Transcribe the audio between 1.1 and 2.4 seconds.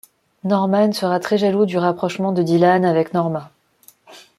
très jaloux du rapprochement